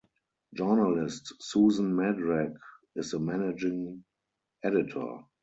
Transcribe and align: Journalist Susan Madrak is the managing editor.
Journalist 0.55 1.35
Susan 1.39 1.93
Madrak 1.93 2.57
is 2.95 3.11
the 3.11 3.19
managing 3.19 4.03
editor. 4.63 5.19